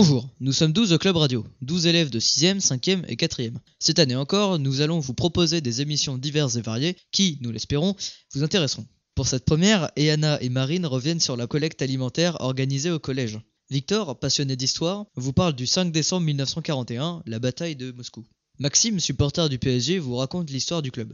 Bonjour, 0.00 0.30
nous 0.38 0.52
sommes 0.52 0.72
12 0.72 0.92
au 0.92 0.98
Club 0.98 1.16
Radio, 1.16 1.44
12 1.62 1.86
élèves 1.88 2.10
de 2.10 2.20
6e, 2.20 2.64
5e 2.64 3.02
et 3.08 3.16
4e. 3.16 3.56
Cette 3.80 3.98
année 3.98 4.14
encore, 4.14 4.60
nous 4.60 4.80
allons 4.80 5.00
vous 5.00 5.12
proposer 5.12 5.60
des 5.60 5.80
émissions 5.80 6.16
diverses 6.16 6.54
et 6.54 6.60
variées 6.60 6.96
qui, 7.10 7.36
nous 7.40 7.50
l'espérons, 7.50 7.96
vous 8.32 8.44
intéresseront. 8.44 8.86
Pour 9.16 9.26
cette 9.26 9.44
première, 9.44 9.90
Eana 9.96 10.40
et 10.40 10.50
Marine 10.50 10.86
reviennent 10.86 11.18
sur 11.18 11.36
la 11.36 11.48
collecte 11.48 11.82
alimentaire 11.82 12.36
organisée 12.38 12.92
au 12.92 13.00
collège. 13.00 13.40
Victor, 13.70 14.16
passionné 14.20 14.54
d'histoire, 14.54 15.06
vous 15.16 15.32
parle 15.32 15.56
du 15.56 15.66
5 15.66 15.90
décembre 15.90 16.26
1941, 16.26 17.24
la 17.26 17.40
bataille 17.40 17.74
de 17.74 17.90
Moscou. 17.90 18.24
Maxime, 18.60 19.00
supporter 19.00 19.48
du 19.48 19.58
PSG, 19.58 19.98
vous 19.98 20.14
raconte 20.14 20.48
l'histoire 20.48 20.80
du 20.80 20.92
club. 20.92 21.12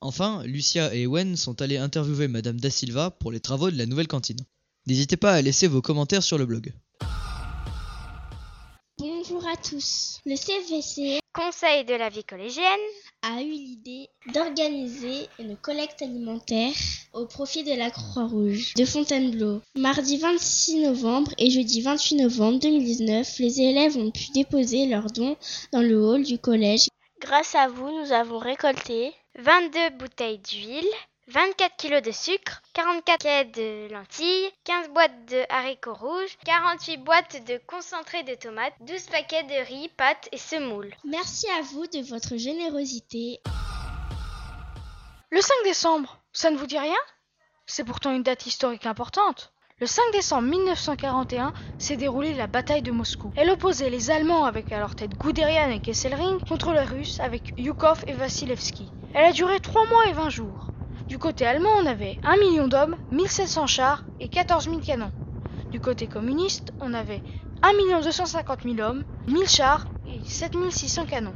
Enfin, 0.00 0.42
Lucia 0.44 0.94
et 0.94 1.02
Ewen 1.02 1.36
sont 1.36 1.60
allés 1.60 1.76
interviewer 1.76 2.28
Madame 2.28 2.58
Da 2.58 2.70
Silva 2.70 3.10
pour 3.10 3.32
les 3.32 3.40
travaux 3.40 3.70
de 3.70 3.76
la 3.76 3.84
nouvelle 3.84 4.08
cantine. 4.08 4.40
N'hésitez 4.86 5.18
pas 5.18 5.34
à 5.34 5.42
laisser 5.42 5.66
vos 5.66 5.82
commentaires 5.82 6.22
sur 6.22 6.38
le 6.38 6.46
blog. 6.46 6.72
Tous. 9.68 10.20
Le 10.26 10.36
CVC 10.36 11.20
Conseil 11.32 11.84
de 11.84 11.94
la 11.94 12.10
vie 12.10 12.22
collégienne 12.22 12.64
a 13.22 13.40
eu 13.40 13.50
l'idée 13.50 14.08
d'organiser 14.32 15.26
une 15.38 15.56
collecte 15.56 16.02
alimentaire 16.02 16.72
au 17.14 17.24
profit 17.24 17.64
de 17.64 17.72
la 17.72 17.90
Croix-Rouge 17.90 18.74
de 18.74 18.84
Fontainebleau. 18.84 19.62
Mardi 19.74 20.18
26 20.18 20.82
novembre 20.82 21.32
et 21.38 21.48
jeudi 21.48 21.80
28 21.80 22.16
novembre 22.16 22.58
2019, 22.60 23.38
les 23.38 23.60
élèves 23.62 23.96
ont 23.96 24.10
pu 24.10 24.30
déposer 24.34 24.86
leurs 24.86 25.10
dons 25.10 25.36
dans 25.72 25.82
le 25.82 25.98
hall 25.98 26.22
du 26.22 26.38
collège. 26.38 26.88
Grâce 27.20 27.54
à 27.54 27.68
vous, 27.68 27.90
nous 27.90 28.12
avons 28.12 28.38
récolté 28.38 29.12
22 29.38 29.96
bouteilles 29.98 30.38
d'huile, 30.40 30.84
24 31.28 31.76
kg 31.78 32.02
de 32.02 32.10
sucre, 32.10 32.60
44 32.74 33.04
paquets 33.04 33.44
de 33.46 33.90
lentilles, 33.90 34.52
15 34.64 34.90
boîtes 34.90 35.24
de 35.30 35.42
haricots 35.48 35.94
rouges, 35.94 36.36
48 36.44 36.98
boîtes 36.98 37.46
de 37.46 37.58
concentré 37.66 38.22
de 38.24 38.34
tomates, 38.34 38.74
12 38.80 39.06
paquets 39.06 39.42
de 39.44 39.66
riz, 39.66 39.88
pâtes 39.96 40.28
et 40.32 40.36
semoule. 40.36 40.94
Merci 41.04 41.46
à 41.58 41.62
vous 41.62 41.86
de 41.86 42.06
votre 42.06 42.36
générosité. 42.36 43.40
Le 45.30 45.40
5 45.40 45.54
décembre, 45.64 46.18
ça 46.34 46.50
ne 46.50 46.58
vous 46.58 46.66
dit 46.66 46.78
rien? 46.78 46.92
C'est 47.64 47.84
pourtant 47.84 48.12
une 48.12 48.22
date 48.22 48.44
historique 48.44 48.84
importante. 48.84 49.54
Le 49.80 49.86
5 49.86 50.02
décembre 50.12 50.48
1941 50.48 51.54
s'est 51.78 51.96
déroulée 51.96 52.34
la 52.34 52.46
bataille 52.46 52.82
de 52.82 52.92
Moscou. 52.92 53.32
Elle 53.34 53.50
opposait 53.50 53.88
les 53.88 54.10
Allemands 54.10 54.44
avec 54.44 54.70
à 54.72 54.78
leur 54.78 54.94
tête 54.94 55.16
Guderian 55.18 55.70
et 55.70 55.80
Kesselring 55.80 56.38
contre 56.46 56.72
les 56.72 56.84
Russes 56.84 57.18
avec 57.18 57.54
Yukov 57.56 58.04
et 58.06 58.12
Vassilevski. 58.12 58.92
Elle 59.14 59.24
a 59.24 59.32
duré 59.32 59.58
3 59.58 59.86
mois 59.86 60.06
et 60.06 60.12
20 60.12 60.28
jours. 60.28 60.68
Du 61.06 61.18
côté 61.18 61.44
allemand, 61.44 61.68
on 61.80 61.86
avait 61.86 62.18
1 62.24 62.36
million 62.38 62.66
d'hommes, 62.66 62.96
1700 63.10 63.66
chars 63.66 64.04
et 64.20 64.28
14 64.28 64.64
000 64.64 64.80
canons. 64.80 65.12
Du 65.70 65.78
côté 65.78 66.06
communiste, 66.06 66.72
on 66.80 66.94
avait 66.94 67.20
1 67.62 68.00
250 68.00 68.62
000 68.62 68.78
hommes, 68.80 69.04
1000 69.26 69.46
chars 69.46 69.86
et 70.08 70.20
7600 70.26 71.04
canons. 71.04 71.34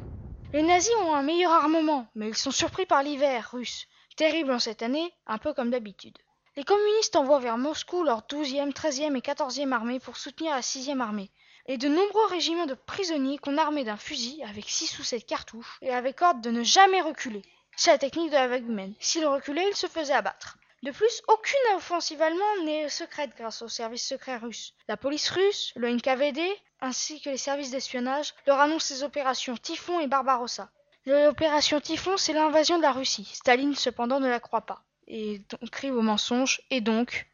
Les 0.55 0.63
nazis 0.63 0.95
ont 1.03 1.15
un 1.15 1.23
meilleur 1.23 1.53
armement, 1.53 2.07
mais 2.15 2.29
ils 2.29 2.35
sont 2.35 2.51
surpris 2.51 2.87
par 2.87 3.03
l'hiver 3.03 3.51
russe, 3.53 3.87
terrible 4.17 4.53
en 4.53 4.59
cette 4.59 4.83
année, 4.83 5.13
un 5.27 5.37
peu 5.37 5.53
comme 5.53 5.71
d'habitude. 5.71 6.17
Les 6.57 6.65
communistes 6.65 7.17
envoient 7.17 7.39
vers 7.39 7.59
Moscou 7.59 8.03
leurs 8.03 8.23
12e, 8.23 8.73
13e 8.73 9.17
et 9.17 9.21
14e 9.21 9.73
armées 9.73 10.01
pour 10.01 10.17
soutenir 10.17 10.55
la 10.55 10.63
6e 10.63 11.01
armée, 11.01 11.31
et 11.67 11.77
de 11.77 11.89
nombreux 11.89 12.27
régiments 12.31 12.65
de 12.65 12.75
prisonniers 12.75 13.37
qu'on 13.37 13.59
armait 13.59 13.85
d'un 13.85 13.99
fusil 13.99 14.43
avec 14.45 14.67
6 14.67 14.99
ou 14.99 15.03
7 15.03 15.27
cartouches 15.27 15.79
et 15.83 15.91
avec 15.91 16.23
ordre 16.23 16.41
de 16.41 16.51
ne 16.51 16.63
jamais 16.63 17.03
reculer. 17.03 17.43
C'est 17.81 17.93
la 17.93 17.99
technique 17.99 18.31
de 18.31 18.35
la 18.35 18.49
vague 18.49 18.67
humaine. 18.69 18.93
S'il 18.99 19.25
reculait, 19.25 19.69
il 19.71 19.77
se 19.77 19.87
faisait 19.87 20.13
abattre. 20.13 20.59
De 20.83 20.91
plus, 20.91 21.23
aucune 21.29 21.77
offensive 21.77 22.21
allemande 22.21 22.65
n'est 22.65 22.89
secrète 22.89 23.31
grâce 23.39 23.63
aux 23.63 23.69
services 23.69 24.05
secrets 24.05 24.37
russes. 24.37 24.75
La 24.89 24.97
police 24.97 25.31
russe, 25.31 25.73
le 25.77 25.89
NKVD, 25.89 26.43
ainsi 26.81 27.21
que 27.21 27.31
les 27.31 27.37
services 27.37 27.71
d'espionnage 27.71 28.35
leur 28.49 28.59
annoncent 28.59 28.93
les 28.93 29.05
opérations 29.05 29.57
Typhon 29.57 30.01
et 30.01 30.09
Barbarossa. 30.09 30.73
L'opération 31.07 31.81
Typhon, 31.81 32.17
c'est 32.17 32.33
l'invasion 32.33 32.79
de 32.79 32.83
la 32.83 32.91
Russie. 32.91 33.31
Staline, 33.33 33.77
cependant, 33.77 34.19
ne 34.19 34.29
la 34.29 34.41
croit 34.41 34.67
pas. 34.67 34.83
Et 35.07 35.41
crie 35.71 35.93
au 35.93 36.03
mensonge, 36.03 36.61
et 36.71 36.81
donc, 36.81 37.29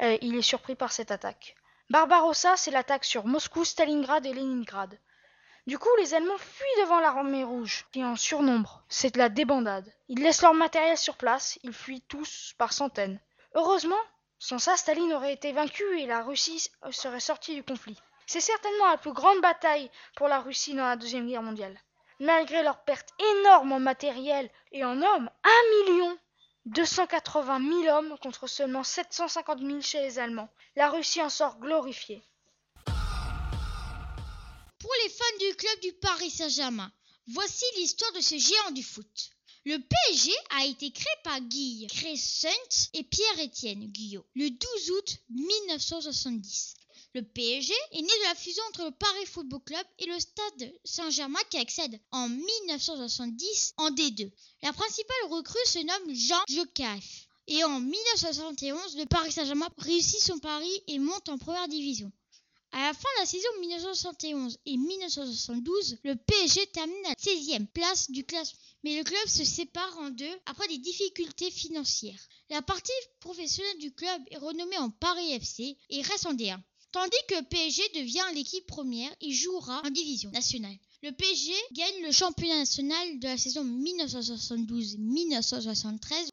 euh, 0.00 0.16
il 0.22 0.34
est 0.34 0.40
surpris 0.40 0.76
par 0.76 0.92
cette 0.92 1.10
attaque. 1.10 1.56
Barbarossa, 1.90 2.56
c'est 2.56 2.70
l'attaque 2.70 3.04
sur 3.04 3.26
Moscou, 3.26 3.66
Stalingrad 3.66 4.24
et 4.24 4.32
Leningrad. 4.32 4.98
Du 5.66 5.78
coup, 5.78 5.88
les 5.98 6.14
Allemands 6.14 6.38
fuient 6.38 6.80
devant 6.82 7.00
l'armée 7.00 7.44
rouge, 7.44 7.86
qui 7.92 8.02
en 8.02 8.16
surnombre. 8.16 8.82
C'est 8.88 9.14
de 9.14 9.18
la 9.18 9.28
débandade. 9.28 9.92
Ils 10.08 10.22
laissent 10.22 10.42
leur 10.42 10.54
matériel 10.54 10.96
sur 10.96 11.16
place, 11.16 11.58
ils 11.62 11.72
fuient 11.72 12.02
tous 12.08 12.54
par 12.58 12.72
centaines. 12.72 13.20
Heureusement, 13.54 14.00
sans 14.38 14.58
ça, 14.58 14.76
Staline 14.76 15.12
aurait 15.12 15.34
été 15.34 15.52
vaincu 15.52 15.84
et 16.00 16.06
la 16.06 16.22
Russie 16.22 16.70
serait 16.90 17.20
sortie 17.20 17.54
du 17.54 17.62
conflit. 17.62 17.98
C'est 18.26 18.40
certainement 18.40 18.88
la 18.88 18.96
plus 18.96 19.12
grande 19.12 19.40
bataille 19.40 19.90
pour 20.16 20.28
la 20.28 20.40
Russie 20.40 20.74
dans 20.74 20.86
la 20.86 20.96
Deuxième 20.96 21.28
Guerre 21.28 21.42
mondiale. 21.42 21.78
Malgré 22.20 22.62
leurs 22.62 22.82
pertes 22.84 23.12
énormes 23.40 23.72
en 23.72 23.80
matériel 23.80 24.50
et 24.72 24.84
en 24.84 25.02
hommes, 25.02 25.30
1 25.44 25.90
million 25.90 26.18
280 26.66 27.82
000 27.84 27.96
hommes 27.96 28.16
contre 28.22 28.46
seulement 28.46 28.82
750 28.84 29.58
000 29.60 29.80
chez 29.80 30.00
les 30.00 30.18
Allemands. 30.18 30.48
La 30.76 30.88
Russie 30.88 31.22
en 31.22 31.28
sort 31.28 31.58
glorifiée. 31.58 32.22
Pour 34.90 35.04
les 35.04 35.10
fans 35.10 35.38
du 35.38 35.54
club 35.54 35.80
du 35.82 35.92
Paris 35.92 36.30
Saint-Germain, 36.30 36.90
voici 37.28 37.64
l'histoire 37.76 38.10
de 38.10 38.20
ce 38.20 38.36
géant 38.36 38.72
du 38.72 38.82
foot. 38.82 39.30
Le 39.64 39.78
PSG 39.78 40.32
a 40.58 40.66
été 40.66 40.90
créé 40.90 41.12
par 41.22 41.40
Guy 41.42 41.86
Crescent 41.86 42.48
et 42.92 43.04
Pierre-Étienne 43.04 43.86
Guyot 43.86 44.26
le 44.34 44.50
12 44.50 44.90
août 44.90 45.18
1970. 45.28 46.74
Le 47.14 47.22
PSG 47.22 47.72
est 47.92 48.02
né 48.02 48.08
de 48.08 48.24
la 48.30 48.34
fusion 48.34 48.64
entre 48.70 48.86
le 48.86 48.90
Paris 48.90 49.26
Football 49.26 49.62
Club 49.64 49.86
et 50.00 50.06
le 50.06 50.18
Stade 50.18 50.72
Saint-Germain 50.82 51.38
qui 51.50 51.58
accède 51.58 52.00
en 52.10 52.28
1970 52.28 53.74
en 53.76 53.92
D2. 53.92 54.28
La 54.64 54.72
principale 54.72 55.30
recrue 55.30 55.66
se 55.66 55.78
nomme 55.78 56.14
Jean 56.16 56.42
Jocaif. 56.48 57.28
Et 57.46 57.62
en 57.62 57.78
1971, 57.78 58.96
le 58.96 59.06
Paris 59.06 59.30
Saint-Germain 59.30 59.68
réussit 59.78 60.18
son 60.18 60.40
pari 60.40 60.82
et 60.88 60.98
monte 60.98 61.28
en 61.28 61.38
première 61.38 61.68
division. 61.68 62.10
À 62.72 62.86
la 62.86 62.94
fin 62.94 63.08
de 63.16 63.20
la 63.20 63.26
saison 63.26 63.48
1971 63.60 64.58
et 64.64 64.76
1972, 64.76 65.98
le 66.04 66.14
PSG 66.14 66.66
termine 66.68 67.06
à 67.06 67.08
la 67.08 67.14
16e 67.14 67.66
place 67.66 68.10
du 68.10 68.24
classement. 68.24 68.60
Mais 68.84 68.96
le 68.96 69.04
club 69.04 69.26
se 69.26 69.44
sépare 69.44 69.98
en 69.98 70.10
deux 70.10 70.38
après 70.46 70.68
des 70.68 70.78
difficultés 70.78 71.50
financières. 71.50 72.20
La 72.48 72.62
partie 72.62 72.92
professionnelle 73.18 73.78
du 73.78 73.92
club 73.92 74.22
est 74.30 74.38
renommée 74.38 74.78
en 74.78 74.90
Paris 74.90 75.32
FC 75.32 75.76
et 75.90 76.02
reste 76.02 76.26
en 76.26 76.34
D1. 76.34 76.60
Tandis 76.92 77.16
que 77.28 77.42
PSG 77.44 77.82
devient 77.96 78.24
l'équipe 78.34 78.66
première 78.66 79.12
et 79.20 79.32
jouera 79.32 79.82
en 79.84 79.90
division 79.90 80.30
nationale. 80.30 80.78
Le 81.02 81.10
PSG 81.12 81.52
gagne 81.72 82.02
le 82.02 82.12
championnat 82.12 82.58
national 82.58 83.18
de 83.18 83.26
la 83.26 83.38
saison 83.38 83.64
1972-1973 83.64 86.30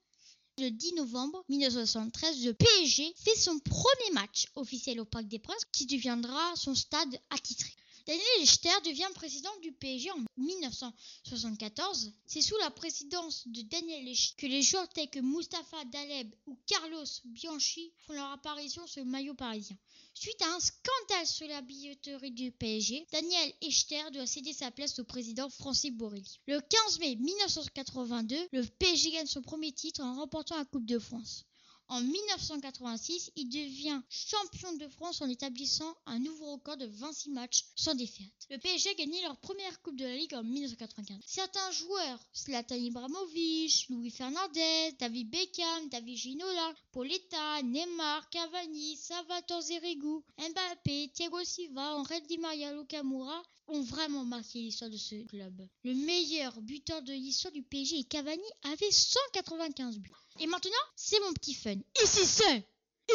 le 0.59 0.71
10 0.71 0.93
novembre 0.95 1.43
1973, 1.49 2.45
le 2.45 2.53
PSG 2.53 3.13
fait 3.15 3.35
son 3.35 3.59
premier 3.59 4.13
match 4.13 4.47
officiel 4.55 4.99
au 4.99 5.05
Parc 5.05 5.27
des 5.27 5.39
Princes 5.39 5.65
qui 5.71 5.85
deviendra 5.85 6.55
son 6.55 6.73
stade 6.73 7.19
attitré. 7.29 7.69
Daniel 8.07 8.41
Echter 8.41 8.69
devient 8.85 9.09
président 9.15 9.49
du 9.61 9.73
PSG 9.73 10.11
en 10.11 10.23
1974. 10.37 12.13
C'est 12.25 12.41
sous 12.41 12.55
la 12.59 12.71
présidence 12.71 13.45
de 13.49 13.61
Daniel 13.63 14.07
Echter 14.07 14.35
que 14.37 14.47
les 14.47 14.61
joueurs 14.61 14.87
tels 14.87 15.09
que 15.09 15.19
Mustapha 15.19 15.83
Daleb 15.91 16.33
ou 16.45 16.57
Carlos 16.65 17.03
Bianchi 17.25 17.91
font 18.05 18.13
leur 18.13 18.31
apparition 18.31 18.87
sur 18.87 19.03
le 19.03 19.09
maillot 19.09 19.33
parisien. 19.33 19.75
Suite 20.13 20.41
à 20.41 20.55
un 20.55 20.59
scandale 20.61 21.27
sur 21.27 21.49
la 21.49 21.61
billetterie 21.61 22.31
du 22.31 22.53
PSG, 22.53 23.05
Daniel 23.11 23.53
Echter 23.61 24.03
doit 24.13 24.25
céder 24.25 24.53
sa 24.53 24.71
place 24.71 24.97
au 24.99 25.03
président 25.03 25.49
Francis 25.49 25.91
Borrelli. 25.91 26.39
Le 26.47 26.61
15 26.61 26.99
mai 26.99 27.17
1982, 27.17 28.37
le 28.53 28.65
PSG 28.79 29.11
gagne 29.11 29.27
son 29.27 29.41
premier 29.41 29.73
titre 29.73 30.01
en 30.01 30.15
remportant 30.15 30.57
la 30.57 30.63
Coupe 30.63 30.85
de 30.85 30.97
France. 30.97 31.46
En 31.89 32.01
1986, 32.01 33.31
il 33.37 33.47
devient 33.47 34.01
champion 34.09 34.73
de 34.73 34.89
France 34.89 35.21
en 35.21 35.29
établissant 35.29 35.95
un 36.05 36.19
nouveau 36.19 36.51
record 36.51 36.75
de 36.75 36.85
26 36.85 37.29
matchs 37.29 37.63
sans 37.77 37.95
défaite. 37.95 38.45
Le 38.49 38.57
PSG 38.57 38.89
a 38.89 38.93
gagné 38.95 39.21
leur 39.21 39.37
première 39.37 39.81
Coupe 39.81 39.95
de 39.95 40.03
la 40.03 40.17
Ligue 40.17 40.33
en 40.33 40.43
1995. 40.43 41.21
Certains 41.25 41.71
joueurs, 41.71 42.19
Zlatan 42.35 42.75
Ibrahimovic, 42.75 43.87
Louis 43.89 44.11
Fernandez, 44.11 44.95
David 44.99 45.29
Beckham, 45.29 45.87
David 45.89 46.17
Ginola, 46.17 46.73
Pauletta, 46.91 47.61
Neymar, 47.63 48.29
Cavani, 48.31 48.97
Salvatore 48.97 49.61
Zerrigu, 49.61 50.23
Mbappé, 50.37 51.11
Thiago 51.13 51.41
Silva, 51.45 51.95
Henri 51.95 52.21
Di 52.23 52.37
Maria, 52.37 52.73
Luka 52.73 53.01
Moura 53.01 53.41
ont 53.69 53.81
vraiment 53.81 54.25
marqué 54.25 54.59
l'histoire 54.59 54.89
de 54.89 54.97
ce 54.97 55.25
club. 55.25 55.67
Le 55.83 55.93
meilleur 55.93 56.59
buteur 56.61 57.01
de 57.01 57.13
l'histoire 57.13 57.53
du 57.53 57.63
PSG 57.63 58.03
Cavani 58.05 58.41
avec 58.63 58.91
195 58.91 59.99
buts. 59.99 60.11
Et 60.39 60.45
maintenant, 60.47 60.71
c'est 60.95 61.19
mon 61.21 61.33
petit 61.33 61.55
fun. 61.55 61.73
Ici 62.03 62.25
c'est, 62.25 62.63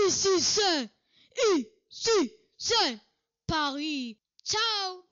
ici 0.07 0.41
c'est, 0.41 0.91
ici 1.57 2.33
c'est 2.59 2.99
Paris. 3.47 4.19
Ciao 4.45 5.05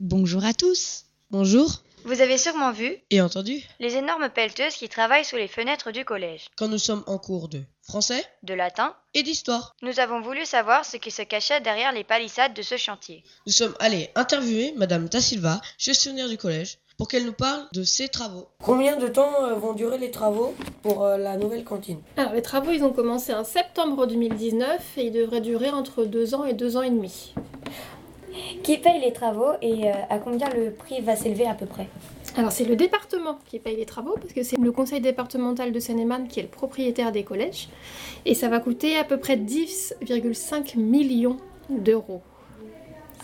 Bonjour 0.00 0.44
à 0.44 0.52
tous. 0.52 1.04
Bonjour. 1.30 1.70
Vous 2.04 2.20
avez 2.20 2.38
sûrement 2.38 2.72
vu 2.72 2.96
Et 3.10 3.20
entendu 3.20 3.62
les 3.78 3.96
énormes 3.96 4.30
pelleteuses 4.30 4.74
qui 4.74 4.88
travaillent 4.88 5.24
sous 5.24 5.36
les 5.36 5.48
fenêtres 5.48 5.92
du 5.92 6.04
collège. 6.04 6.46
Quand 6.56 6.68
nous 6.68 6.78
sommes 6.78 7.04
en 7.06 7.18
cours 7.18 7.48
de 7.48 7.62
français 7.82 8.24
De 8.42 8.54
latin, 8.54 8.96
et 9.14 9.22
d'histoire. 9.22 9.76
nous 9.82 10.00
avons 10.00 10.20
voulu 10.20 10.44
savoir 10.44 10.84
ce 10.84 10.96
qui 10.96 11.10
se 11.10 11.22
cachait 11.22 11.60
derrière 11.60 11.92
les 11.92 12.04
palissades 12.04 12.54
de 12.54 12.62
ce 12.62 12.76
chantier. 12.76 13.22
Nous 13.46 13.52
sommes 13.52 13.76
allés 13.80 14.10
interviewer 14.14 14.72
Madame 14.76 15.08
Tassilva, 15.08 15.60
gestionnaire 15.78 16.28
du 16.28 16.36
collège, 16.36 16.78
pour 16.98 17.06
qu'elle 17.06 17.24
nous 17.24 17.32
parle 17.32 17.62
de 17.72 17.84
ses 17.84 18.08
travaux. 18.08 18.48
Combien 18.62 18.96
de 18.96 19.06
temps 19.06 19.44
euh, 19.44 19.54
vont 19.54 19.72
durer 19.72 19.98
les 19.98 20.10
travaux 20.10 20.52
pour 20.82 21.04
euh, 21.04 21.16
la 21.16 21.36
nouvelle 21.36 21.62
cantine? 21.62 22.00
Alors, 22.16 22.32
les 22.32 22.42
travaux, 22.42 22.72
ils 22.72 22.82
ont 22.82 22.92
commencé 22.92 23.32
en 23.32 23.44
septembre 23.44 24.06
2019 24.06 24.98
et 24.98 25.06
ils 25.06 25.12
devraient 25.12 25.40
durer 25.40 25.70
entre 25.70 26.04
deux 26.04 26.34
ans 26.34 26.44
et 26.44 26.54
deux 26.54 26.76
ans 26.76 26.82
et 26.82 26.90
demi. 26.90 27.34
Qui 28.64 28.78
paye 28.78 29.00
les 29.00 29.12
travaux 29.12 29.52
et 29.62 29.88
euh, 29.88 29.94
à 30.10 30.18
combien 30.18 30.48
le 30.50 30.72
prix 30.72 31.00
va 31.00 31.14
s'élever 31.14 31.46
à 31.46 31.54
peu 31.54 31.66
près? 31.66 31.88
Alors, 32.36 32.50
c'est 32.50 32.64
le 32.64 32.74
département 32.74 33.38
qui 33.46 33.60
paye 33.60 33.76
les 33.76 33.86
travaux 33.86 34.16
parce 34.20 34.32
que 34.32 34.42
c'est 34.42 34.58
le 34.58 34.72
conseil 34.72 35.00
départemental 35.00 35.72
de 35.72 35.78
Seine-et-Marne 35.78 36.26
qui 36.26 36.40
est 36.40 36.44
le 36.44 36.48
propriétaire 36.48 37.12
des 37.12 37.22
collèges 37.22 37.68
et 38.26 38.34
ça 38.34 38.48
va 38.48 38.58
coûter 38.58 38.96
à 38.96 39.04
peu 39.04 39.18
près 39.18 39.36
10,5 39.36 40.76
millions 40.76 41.36
d'euros. 41.70 42.22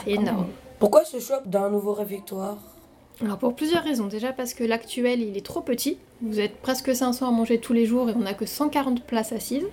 C'est 0.04 0.12
énorme. 0.12 0.46
Pourquoi 0.78 1.04
ce 1.04 1.18
choix 1.18 1.42
d'un 1.44 1.70
nouveau 1.70 1.92
réfectoire? 1.92 2.58
Alors 3.22 3.38
pour 3.38 3.54
plusieurs 3.54 3.84
raisons. 3.84 4.06
Déjà 4.06 4.32
parce 4.32 4.54
que 4.54 4.64
l'actuel 4.64 5.22
il 5.22 5.36
est 5.36 5.44
trop 5.44 5.60
petit. 5.60 5.98
Vous 6.20 6.40
êtes 6.40 6.56
presque 6.56 6.94
500 6.94 7.28
à 7.28 7.30
manger 7.30 7.58
tous 7.58 7.72
les 7.72 7.86
jours 7.86 8.10
et 8.10 8.14
on 8.14 8.20
n'a 8.20 8.34
que 8.34 8.46
140 8.46 9.04
places 9.04 9.32
assises. 9.32 9.66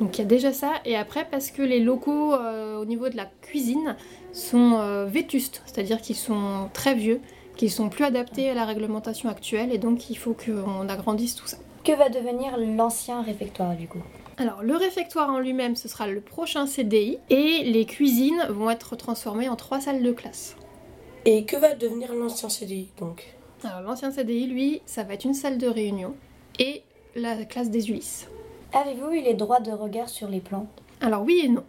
Donc 0.00 0.18
il 0.18 0.22
y 0.22 0.24
a 0.24 0.26
déjà 0.26 0.52
ça. 0.52 0.72
Et 0.84 0.96
après 0.96 1.26
parce 1.30 1.50
que 1.50 1.62
les 1.62 1.80
locaux 1.80 2.34
euh, 2.34 2.78
au 2.78 2.84
niveau 2.84 3.08
de 3.08 3.16
la 3.16 3.26
cuisine 3.42 3.96
sont 4.32 4.78
euh, 4.80 5.06
vétustes, 5.06 5.62
c'est-à-dire 5.66 6.00
qu'ils 6.00 6.16
sont 6.16 6.68
très 6.72 6.94
vieux, 6.94 7.20
qu'ils 7.56 7.70
sont 7.70 7.88
plus 7.88 8.04
adaptés 8.04 8.50
à 8.50 8.54
la 8.54 8.64
réglementation 8.64 9.28
actuelle 9.28 9.72
et 9.72 9.78
donc 9.78 10.10
il 10.10 10.16
faut 10.16 10.34
qu'on 10.34 10.88
agrandisse 10.88 11.36
tout 11.36 11.46
ça. 11.46 11.58
Que 11.84 11.92
va 11.92 12.08
devenir 12.08 12.56
l'ancien 12.58 13.22
réfectoire 13.22 13.76
du 13.76 13.86
coup? 13.86 14.02
Alors 14.36 14.64
le 14.64 14.74
réfectoire 14.74 15.30
en 15.30 15.38
lui-même 15.38 15.76
ce 15.76 15.86
sera 15.86 16.08
le 16.08 16.20
prochain 16.20 16.66
CDI 16.66 17.18
et 17.30 17.62
les 17.62 17.84
cuisines 17.84 18.46
vont 18.48 18.68
être 18.68 18.96
transformées 18.96 19.48
en 19.48 19.54
trois 19.54 19.80
salles 19.80 20.02
de 20.02 20.10
classe. 20.10 20.56
Et 21.26 21.44
que 21.44 21.56
va 21.56 21.74
devenir 21.74 22.14
l'ancien 22.14 22.50
CDI 22.50 22.88
donc? 22.98 23.34
Alors 23.62 23.80
l'ancien 23.80 24.10
CDI 24.10 24.46
lui 24.46 24.82
ça 24.84 25.04
va 25.04 25.14
être 25.14 25.24
une 25.24 25.32
salle 25.34 25.56
de 25.56 25.66
réunion 25.66 26.14
et 26.58 26.82
la 27.16 27.44
classe 27.44 27.70
des 27.70 27.88
Ulysses. 27.88 28.28
Avez-vous 28.74 29.10
eu 29.12 29.22
les 29.22 29.34
droits 29.34 29.60
de 29.60 29.70
regard 29.70 30.08
sur 30.08 30.28
les 30.28 30.40
plans 30.40 30.66
Alors 31.00 31.22
oui 31.22 31.40
et 31.44 31.48
non. 31.48 31.64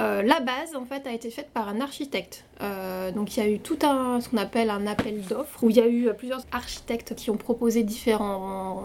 Euh, 0.00 0.22
la 0.22 0.40
base 0.40 0.74
en 0.74 0.84
fait 0.84 1.06
a 1.06 1.12
été 1.12 1.30
faite 1.30 1.50
par 1.50 1.68
un 1.68 1.80
architecte. 1.80 2.44
Euh, 2.60 3.12
donc 3.12 3.36
il 3.36 3.40
y 3.40 3.46
a 3.46 3.48
eu 3.48 3.60
tout 3.60 3.78
un 3.82 4.20
ce 4.20 4.28
qu'on 4.28 4.36
appelle 4.36 4.70
un 4.70 4.86
appel 4.88 5.22
d'offres 5.22 5.62
où 5.62 5.70
il 5.70 5.76
y 5.76 5.80
a 5.80 5.86
eu 5.86 6.08
euh, 6.08 6.12
plusieurs 6.12 6.42
architectes 6.50 7.14
qui 7.14 7.30
ont 7.30 7.36
proposé 7.36 7.84
différents 7.84 8.82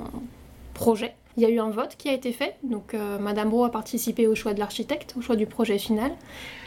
projets. 0.75 1.15
Il 1.35 1.43
y 1.43 1.45
a 1.45 1.49
eu 1.49 1.59
un 1.59 1.71
vote 1.71 1.95
qui 1.97 2.09
a 2.09 2.13
été 2.13 2.31
fait, 2.31 2.55
donc 2.61 2.93
euh, 2.93 3.17
Madame 3.17 3.49
Bro 3.49 3.65
a 3.65 3.71
participé 3.71 4.27
au 4.27 4.35
choix 4.35 4.53
de 4.53 4.59
l'architecte, 4.59 5.15
au 5.17 5.21
choix 5.21 5.35
du 5.35 5.47
projet 5.47 5.79
final. 5.79 6.11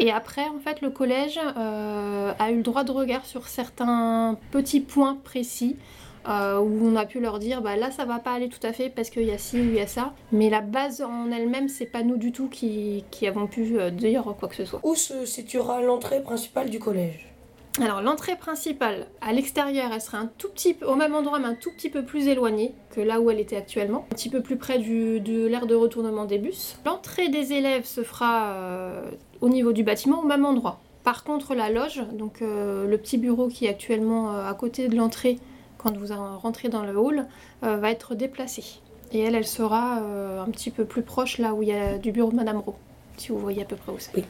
Et 0.01 0.11
après, 0.11 0.43
en 0.43 0.59
fait, 0.59 0.81
le 0.81 0.91
collège 0.91 1.39
euh, 1.57 2.33
a 2.37 2.51
eu 2.51 2.57
le 2.57 2.63
droit 2.63 2.83
de 2.83 2.91
regard 2.91 3.25
sur 3.27 3.47
certains 3.47 4.37
petits 4.51 4.81
points 4.81 5.19
précis 5.23 5.77
euh, 6.29 6.59
où 6.59 6.85
on 6.85 6.97
a 6.97 7.07
pu 7.07 7.21
leur 7.21 7.39
dire 7.39 7.63
bah 7.63 7.77
là 7.77 7.93
ça 7.93 8.05
va 8.05 8.19
pas 8.19 8.33
aller 8.33 8.49
tout 8.49 8.65
à 8.67 8.73
fait 8.73 8.89
parce 8.89 9.11
qu'il 9.11 9.23
y 9.23 9.31
a 9.31 9.39
ci 9.39 9.61
ou 9.61 9.63
il 9.63 9.75
y 9.75 9.81
a 9.81 9.87
ça. 9.87 10.13
Mais 10.33 10.51
la 10.51 10.63
base 10.63 11.01
en 11.01 11.31
elle-même, 11.31 11.69
c'est 11.69 11.87
pas 11.87 12.03
nous 12.03 12.17
du 12.17 12.33
tout 12.33 12.49
qui, 12.49 13.05
qui 13.13 13.29
avons 13.29 13.47
pu 13.47 13.77
dire 13.93 14.25
quoi 14.37 14.49
que 14.49 14.57
ce 14.57 14.65
soit. 14.65 14.81
Où 14.83 14.97
se 14.97 15.25
situera 15.27 15.81
l'entrée 15.81 16.23
principale 16.23 16.71
du 16.71 16.81
collège? 16.81 17.36
Alors 17.78 18.00
l'entrée 18.00 18.37
principale 18.37 19.06
à 19.20 19.32
l'extérieur, 19.32 19.90
elle 19.93 20.00
sera 20.00 20.17
un 20.17 20.31
tout 20.38 20.49
petit 20.49 20.73
peu 20.73 20.87
au 20.87 20.94
même 20.94 21.14
endroit 21.14 21.38
mais 21.38 21.46
un 21.46 21.55
tout 21.55 21.70
petit 21.73 21.90
peu 21.90 22.05
plus 22.05 22.26
éloignée 22.26 22.75
que 22.90 23.02
là 23.02 23.20
où 23.20 23.31
elle 23.31 23.38
était 23.38 23.56
actuellement, 23.56 24.06
un 24.11 24.14
petit 24.14 24.31
peu 24.31 24.40
plus 24.40 24.56
près 24.56 24.78
du, 24.78 25.20
de 25.20 25.46
l'aire 25.46 25.67
de 25.67 25.75
retournement 25.75 26.25
des 26.25 26.38
bus. 26.38 26.78
L'entrée 26.87 27.28
des 27.28 27.52
élèves 27.52 27.84
se 27.84 28.02
fera 28.02 28.46
euh, 28.46 29.11
au 29.43 29.50
niveau 29.50 29.73
du 29.73 29.82
bâtiment 29.82 30.20
au 30.20 30.25
même 30.25 30.46
endroit. 30.46 30.81
Par 31.05 31.23
contre 31.23 31.55
la 31.55 31.69
loge, 31.69 32.02
donc 32.12 32.40
euh, 32.40 32.87
le 32.87 32.96
petit 32.96 33.19
bureau 33.19 33.49
qui 33.49 33.67
est 33.67 33.69
actuellement 33.69 34.32
euh, 34.32 34.49
à 34.49 34.55
côté 34.55 34.88
de 34.88 34.96
l'entrée 34.96 35.38
quand 35.76 35.94
vous 35.99 36.06
rentrez 36.38 36.70
dans 36.70 36.82
le 36.82 36.96
hall, 36.99 37.26
va 37.62 37.90
être 37.90 38.17
déplacée. 38.17 38.81
Et 39.12 39.20
elle, 39.20 39.37
elle 39.37 39.46
sera 39.46 39.99
un 39.99 40.50
petit 40.50 40.72
peu 40.72 40.84
plus 40.84 41.02
proche 41.02 41.38
là 41.38 41.55
où 41.55 41.62
il 41.62 41.69
y 41.69 41.72
a 41.72 41.96
du 41.99 42.11
bureau 42.11 42.31
de 42.31 42.34
Madame 42.34 42.56
Rowe, 42.56 42.75
si 43.19 43.29
vous 43.29 43.38
voyez 43.38 43.62
à 43.62 43.67
peu 43.67 43.76
près 43.76 43.93
où 43.93 43.99
c'est. 43.99 44.25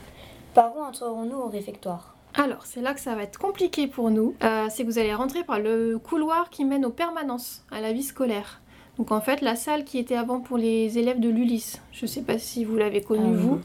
Par 0.53 0.77
où 0.77 0.81
entrerons-nous 0.81 1.39
au 1.39 1.49
réfectoire? 1.49 2.16
Alors, 2.37 2.67
c'est 2.67 2.83
là 2.83 2.95
que 2.95 3.01
ça 3.01 3.15
va 3.15 3.23
être 3.23 3.39
compliqué 3.39 3.87
pour 3.87 4.11
nous. 4.11 4.35
Euh, 4.43 4.67
c'est 4.71 4.85
que 4.85 4.91
vous 4.91 4.99
allez 4.99 5.15
rentrer 5.15 5.43
par 5.45 5.59
le 5.59 5.99
couloir 5.99 6.51
qui 6.51 6.65
mène 6.65 6.85
aux 6.85 6.91
permanences, 6.91 7.65
à 7.71 7.81
la 7.81 7.93
vie 7.93 8.03
scolaire. 8.03 8.61
Donc 8.99 9.13
en 9.13 9.21
fait, 9.21 9.41
la 9.41 9.57
salle 9.57 9.85
qui 9.85 9.99
était 9.99 10.17
avant 10.17 10.41
pour 10.41 10.57
les 10.57 10.99
élèves 10.99 11.21
de 11.21 11.29
l'Ulysse, 11.29 11.81
je 11.93 12.07
ne 12.07 12.11
sais 12.11 12.23
pas 12.23 12.39
si 12.39 12.65
vous 12.65 12.77
l'avez 12.77 13.03
connue 13.03 13.35
Ah, 13.35 13.41
vous, 13.41 13.61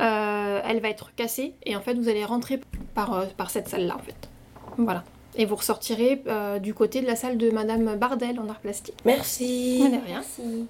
euh, 0.00 0.60
elle 0.64 0.80
va 0.80 0.88
être 0.88 1.14
cassée 1.14 1.54
et 1.64 1.74
en 1.76 1.80
fait 1.80 1.94
vous 1.94 2.08
allez 2.08 2.24
rentrer 2.24 2.60
par, 2.94 3.14
euh, 3.14 3.26
par 3.36 3.50
cette 3.50 3.68
salle-là 3.68 3.96
en 3.96 4.02
fait. 4.02 4.28
Voilà. 4.76 5.04
Et 5.36 5.46
vous 5.46 5.56
ressortirez 5.56 6.22
euh, 6.26 6.58
du 6.58 6.74
côté 6.74 7.00
de 7.00 7.06
la 7.06 7.16
salle 7.16 7.38
de 7.38 7.50
Madame 7.50 7.96
Bardel 7.96 8.38
en 8.38 8.48
art 8.48 8.60
plastique. 8.60 8.96
Merci. 9.04 9.78
De 9.78 9.84
rien. 9.84 10.00
Merci. 10.06 10.66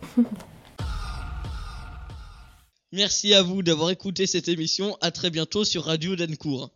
Merci 2.93 3.35
à 3.35 3.43
vous 3.43 3.63
d'avoir 3.63 3.91
écouté 3.91 4.27
cette 4.27 4.49
émission. 4.49 4.97
À 5.01 5.11
très 5.11 5.31
bientôt 5.31 5.65
sur 5.65 5.85
Radio 5.85 6.15
Dancourt. 6.15 6.71